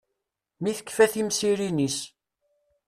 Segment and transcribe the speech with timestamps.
[0.61, 1.97] Mi tekfa timsirin-is.